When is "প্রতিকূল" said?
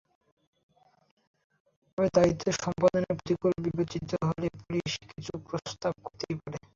3.09-3.53